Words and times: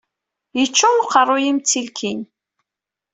Yeččur 0.59 0.95
uqerruy-im 1.03 1.57
d 1.59 1.65
tilkin. 1.69 2.21